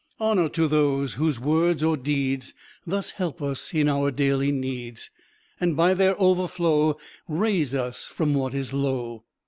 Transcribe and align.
Honor 0.19 0.49
to 0.49 0.67
those 0.67 1.13
whose 1.13 1.39
words 1.39 1.83
or 1.83 1.95
deeds 1.95 2.55
Thus 2.87 3.11
help 3.11 3.39
us 3.39 3.71
in 3.71 3.87
our 3.87 4.09
daily 4.09 4.51
needs, 4.51 5.11
And 5.59 5.77
by 5.77 5.93
their 5.93 6.19
overflow 6.19 6.97
Raise 7.27 7.75
us 7.75 8.07
from 8.07 8.33
what 8.33 8.55
is 8.55 8.73
low! 8.73 9.25